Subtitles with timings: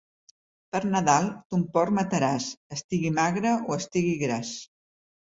[0.75, 4.55] Per Nadal ton porc mataràs, estigui magre o estigui gras.